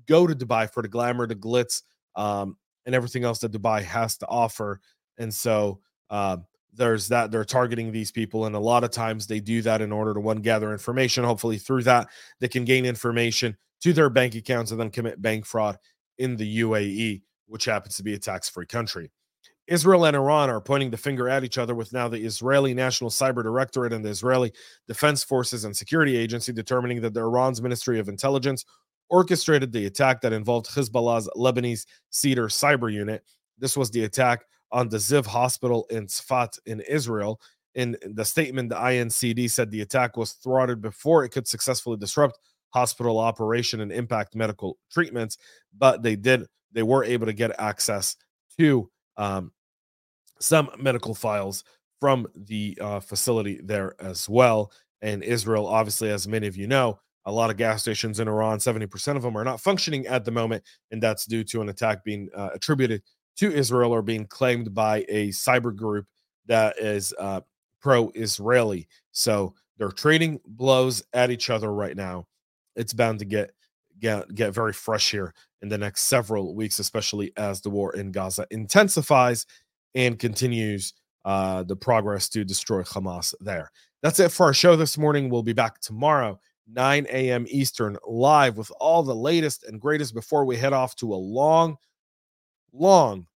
go 0.08 0.26
to 0.26 0.34
Dubai 0.34 0.68
for 0.68 0.82
the 0.82 0.88
glamour, 0.88 1.28
the 1.28 1.36
glitz, 1.36 1.82
um, 2.16 2.56
and 2.84 2.96
everything 2.96 3.22
else 3.22 3.38
that 3.38 3.52
Dubai 3.52 3.80
has 3.84 4.16
to 4.16 4.26
offer. 4.26 4.80
And 5.18 5.32
so 5.32 5.78
uh, 6.10 6.38
there's 6.74 7.06
that 7.06 7.30
they're 7.30 7.44
targeting 7.44 7.92
these 7.92 8.10
people. 8.10 8.46
And 8.46 8.56
a 8.56 8.58
lot 8.58 8.82
of 8.82 8.90
times 8.90 9.28
they 9.28 9.38
do 9.38 9.62
that 9.62 9.80
in 9.80 9.92
order 9.92 10.14
to 10.14 10.20
one, 10.20 10.38
gather 10.38 10.72
information. 10.72 11.22
Hopefully, 11.22 11.58
through 11.58 11.84
that, 11.84 12.08
they 12.40 12.48
can 12.48 12.64
gain 12.64 12.84
information 12.84 13.56
to 13.82 13.92
their 13.92 14.10
bank 14.10 14.34
accounts 14.34 14.72
and 14.72 14.80
then 14.80 14.90
commit 14.90 15.22
bank 15.22 15.46
fraud 15.46 15.78
in 16.18 16.36
the 16.36 16.60
UAE, 16.62 17.22
which 17.46 17.66
happens 17.66 17.96
to 17.98 18.02
be 18.02 18.14
a 18.14 18.18
tax 18.18 18.48
free 18.48 18.66
country. 18.66 19.12
Israel 19.70 20.04
and 20.04 20.16
Iran 20.16 20.50
are 20.50 20.60
pointing 20.60 20.90
the 20.90 20.96
finger 20.96 21.28
at 21.28 21.44
each 21.44 21.56
other, 21.56 21.76
with 21.76 21.92
now 21.92 22.08
the 22.08 22.20
Israeli 22.20 22.74
National 22.74 23.08
Cyber 23.08 23.44
Directorate 23.44 23.92
and 23.92 24.04
the 24.04 24.08
Israeli 24.10 24.52
Defense 24.88 25.22
Forces 25.22 25.64
and 25.64 25.76
Security 25.76 26.16
Agency 26.16 26.52
determining 26.52 27.00
that 27.02 27.14
the 27.14 27.20
Iran's 27.20 27.62
Ministry 27.62 28.00
of 28.00 28.08
Intelligence 28.08 28.64
orchestrated 29.10 29.70
the 29.70 29.86
attack 29.86 30.20
that 30.22 30.32
involved 30.32 30.66
Hezbollah's 30.66 31.28
Lebanese 31.36 31.86
Cedar 32.10 32.48
cyber 32.48 32.92
unit. 32.92 33.22
This 33.58 33.76
was 33.76 33.92
the 33.92 34.02
attack 34.02 34.44
on 34.72 34.88
the 34.88 34.96
Ziv 34.96 35.24
hospital 35.24 35.86
in 35.90 36.08
Sfat 36.08 36.58
in 36.66 36.80
Israel. 36.80 37.40
In 37.76 37.96
the 38.02 38.24
statement, 38.24 38.70
the 38.70 38.76
INCD 38.76 39.48
said 39.48 39.70
the 39.70 39.82
attack 39.82 40.16
was 40.16 40.32
thwarted 40.32 40.80
before 40.80 41.24
it 41.24 41.28
could 41.28 41.46
successfully 41.46 41.96
disrupt 41.96 42.40
hospital 42.70 43.18
operation 43.18 43.80
and 43.82 43.92
impact 43.92 44.34
medical 44.34 44.78
treatments, 44.90 45.38
but 45.78 46.02
they 46.02 46.16
did 46.16 46.46
they 46.72 46.82
were 46.82 47.04
able 47.04 47.26
to 47.26 47.32
get 47.32 47.52
access 47.60 48.16
to 48.58 48.90
um, 49.16 49.52
some 50.40 50.70
medical 50.78 51.14
files 51.14 51.64
from 52.00 52.26
the 52.34 52.76
uh, 52.80 53.00
facility 53.00 53.60
there 53.62 53.94
as 54.00 54.28
well. 54.28 54.72
And 55.02 55.22
Israel, 55.22 55.66
obviously, 55.66 56.10
as 56.10 56.26
many 56.26 56.46
of 56.46 56.56
you 56.56 56.66
know, 56.66 56.98
a 57.26 57.32
lot 57.32 57.50
of 57.50 57.56
gas 57.56 57.82
stations 57.82 58.20
in 58.20 58.28
Iran, 58.28 58.58
70% 58.58 59.16
of 59.16 59.22
them 59.22 59.36
are 59.36 59.44
not 59.44 59.60
functioning 59.60 60.06
at 60.06 60.24
the 60.24 60.30
moment. 60.30 60.64
And 60.90 61.02
that's 61.02 61.26
due 61.26 61.44
to 61.44 61.60
an 61.60 61.68
attack 61.68 62.02
being 62.04 62.28
uh, 62.34 62.50
attributed 62.54 63.02
to 63.36 63.52
Israel 63.52 63.92
or 63.92 64.02
being 64.02 64.26
claimed 64.26 64.74
by 64.74 65.04
a 65.08 65.28
cyber 65.28 65.74
group 65.74 66.06
that 66.46 66.78
is 66.78 67.14
uh, 67.18 67.40
pro 67.80 68.10
Israeli. 68.14 68.88
So 69.12 69.54
they're 69.78 69.90
trading 69.90 70.40
blows 70.46 71.02
at 71.12 71.30
each 71.30 71.50
other 71.50 71.72
right 71.72 71.96
now. 71.96 72.26
It's 72.76 72.92
bound 72.92 73.18
to 73.20 73.24
get 73.24 73.52
get 73.98 74.34
get 74.34 74.54
very 74.54 74.72
fresh 74.72 75.10
here 75.10 75.34
in 75.62 75.68
the 75.68 75.78
next 75.78 76.02
several 76.02 76.54
weeks, 76.54 76.78
especially 76.78 77.32
as 77.36 77.60
the 77.60 77.70
war 77.70 77.94
in 77.94 78.12
Gaza 78.12 78.46
intensifies 78.50 79.46
and 79.94 80.18
continues 80.18 80.94
uh, 81.24 81.62
the 81.64 81.76
progress 81.76 82.28
to 82.30 82.44
destroy 82.44 82.82
Hamas 82.82 83.34
there. 83.40 83.70
That's 84.02 84.20
it 84.20 84.32
for 84.32 84.46
our 84.46 84.54
show 84.54 84.76
this 84.76 84.96
morning. 84.96 85.28
We'll 85.28 85.42
be 85.42 85.52
back 85.52 85.80
tomorrow, 85.80 86.40
9 86.72 87.06
a.m. 87.10 87.46
Eastern, 87.48 87.96
live 88.06 88.56
with 88.56 88.72
all 88.80 89.02
the 89.02 89.14
latest 89.14 89.64
and 89.64 89.80
greatest 89.80 90.14
before 90.14 90.44
we 90.44 90.56
head 90.56 90.72
off 90.72 90.96
to 90.96 91.12
a 91.12 91.14
long, 91.14 91.76
long 92.72 93.26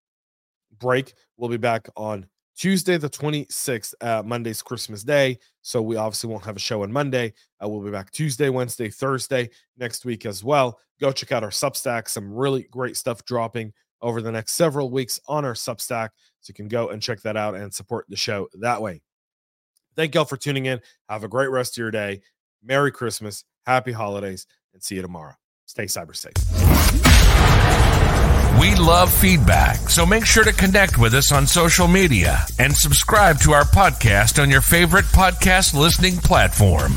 break. 0.79 1.15
We'll 1.37 1.51
be 1.51 1.59
back 1.59 1.89
on 1.97 2.27
Tuesday, 2.57 2.97
the 2.97 3.11
26th, 3.11 3.95
uh, 4.01 4.23
Monday's 4.25 4.63
Christmas 4.63 5.03
Day. 5.03 5.39
So 5.63 5.83
we 5.83 5.97
obviously 5.97 6.31
won't 6.31 6.45
have 6.45 6.57
a 6.57 6.61
show 6.61 6.83
on 6.83 6.93
Monday. 6.93 7.35
Uh, 7.63 7.69
we'll 7.69 7.83
be 7.83 7.91
back 7.91 8.11
Tuesday, 8.13 8.49
Wednesday, 8.49 8.89
Thursday 8.89 9.51
next 9.77 10.05
week 10.05 10.25
as 10.25 10.45
well. 10.45 10.79
Go 11.01 11.11
check 11.11 11.33
out 11.33 11.43
our 11.43 11.51
Substack. 11.51 12.09
Some 12.09 12.33
really 12.33 12.63
great 12.71 12.97
stuff 12.97 13.25
dropping 13.25 13.73
over 14.05 14.21
the 14.21 14.31
next 14.31 14.53
several 14.53 14.91
weeks 14.91 15.19
on 15.27 15.45
our 15.45 15.55
Substack. 15.55 16.11
So 16.41 16.51
you 16.51 16.55
can 16.55 16.69
go 16.69 16.91
and 16.91 17.03
check 17.03 17.23
that 17.23 17.37
out 17.37 17.55
and 17.55 17.73
support 17.73 18.05
the 18.09 18.17
show 18.17 18.49
that 18.61 18.83
way. 18.83 19.01
Thank 19.97 20.15
y'all 20.15 20.27
for 20.27 20.37
tuning 20.37 20.67
in. 20.67 20.81
Have 21.09 21.25
a 21.25 21.29
great 21.29 21.51
rest 21.51 21.75
of 21.75 21.79
your 21.79 21.91
day. 21.91 22.21
Merry 22.63 22.93
Christmas, 22.93 23.45
Happy 23.65 23.93
Holidays, 23.93 24.47
and 24.75 24.83
see 24.83 24.97
you 24.97 25.03
tomorrow. 25.03 25.35
Stay 25.67 25.85
cyber 25.85 26.15
safe. 26.15 26.35
We 28.61 28.75
love 28.77 29.13
feedback, 29.13 29.77
so 29.89 30.07
make 30.07 30.25
sure 30.25 30.45
to 30.45 30.53
connect 30.53 30.99
with 30.99 31.15
us 31.15 31.33
on 31.33 31.47
social 31.47 31.89
media 31.89 32.45
and 32.59 32.75
subscribe 32.75 33.41
to 33.41 33.53
our 33.53 33.65
podcast 33.65 34.41
on 34.41 34.51
your 34.51 34.61
favorite 34.61 35.07
podcast 35.07 35.75
listening 35.75 36.17
platform. 36.19 36.93